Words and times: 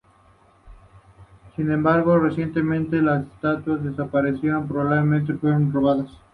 Sin 1.55 1.69
embargo 1.69 2.17
recientemente 2.17 3.03
las 3.03 3.23
estatuas 3.27 3.83
desaparecieron; 3.83 4.67
probablemente 4.67 5.35
fueron 5.35 5.71
robadas. 5.71 6.09